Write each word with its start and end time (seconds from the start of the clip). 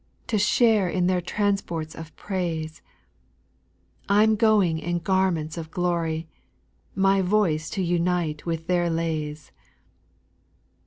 To 0.25 0.39
share 0.39 0.89
in 0.89 1.05
their 1.05 1.21
transports 1.21 1.93
of 1.93 2.15
praise; 2.15 2.81
I 4.09 4.23
'm 4.23 4.35
going 4.35 4.79
in 4.79 4.97
garments 4.97 5.59
of 5.59 5.69
glory. 5.69 6.27
My 6.95 7.21
voice 7.21 7.69
to 7.69 7.83
unite 7.83 8.43
with 8.43 8.65
their 8.65 8.89
lays. 8.89 9.51